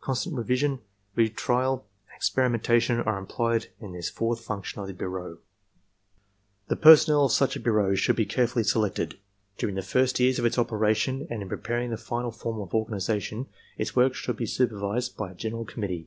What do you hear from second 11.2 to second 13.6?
and in preparing the final form of organization,